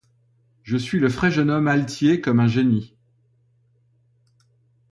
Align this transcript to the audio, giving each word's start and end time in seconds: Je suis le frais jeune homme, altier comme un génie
Je 0.63 0.77
suis 0.77 0.97
le 0.97 1.09
frais 1.09 1.29
jeune 1.29 1.51
homme, 1.51 1.67
altier 1.67 2.21
comme 2.21 2.39
un 2.39 2.47
génie 2.47 2.95